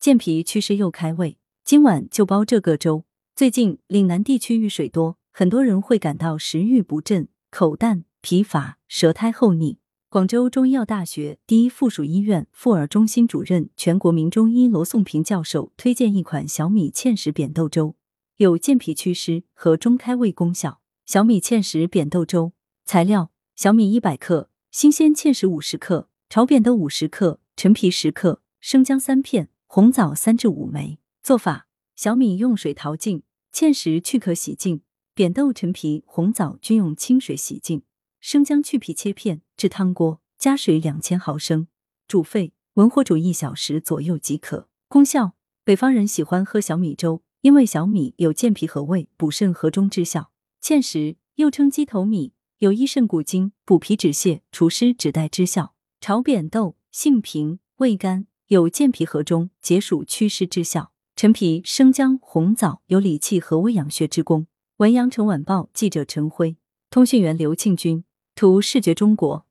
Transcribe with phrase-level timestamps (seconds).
[0.00, 1.38] 健脾祛湿又开胃。
[1.64, 3.04] 今晚就煲这个粥。
[3.34, 9.78] 最近岭南地区雨水多，很多人会感到食欲不振、口淡、疲乏、舌苔厚腻。
[10.08, 17.96] 广州中医药大学第一附属医院妇儿中心主任、全国名中医罗颂平教授推荐一款小米芡实扁豆粥，
[18.36, 20.80] 有健脾祛湿和中开胃功效。
[21.04, 22.52] 小米芡实扁豆粥
[22.84, 30.98] 材料：小米一百克，新鲜芡实五十克，炒扁豆五十克，陈皮十克，生姜三片，红枣三至五枚。
[31.22, 34.80] 做法：小米用水淘净，芡实去壳洗净，
[35.14, 37.82] 扁豆、陈皮、红枣均用清水洗净。
[38.18, 41.68] 生姜去皮切片，置汤锅，加水两千毫升，
[42.08, 44.70] 煮沸，文火煮一小时左右即可。
[44.88, 45.34] 功效：
[45.64, 50.32] 北方人喜欢喝小米粥，因为小米有健脾和胃、补肾和中之效。
[50.62, 55.74] 芡实又称鸡头米，有益肾固精、补脾止泻、除湿止带之效。
[56.00, 60.90] 炒扁豆性平，味甘，有健脾和中、解暑祛湿之效。
[61.14, 64.46] 陈皮、生姜、红枣有理气和胃养血之功。
[64.78, 66.56] 文阳城晚报记者陈辉，
[66.88, 68.04] 通讯员刘庆军。
[68.34, 69.46] 图视觉中国。